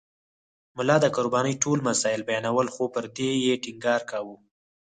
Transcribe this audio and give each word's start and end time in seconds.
ملا 0.77 0.97
د 1.01 1.05
قربانۍ 1.15 1.55
ټول 1.63 1.79
مسایل 1.89 2.21
بیانول 2.29 2.67
خو 2.73 2.83
پر 2.93 3.03
دې 3.15 3.31
یې 3.45 3.53
ټینګار 3.63 4.01
کاوه. 4.11 4.35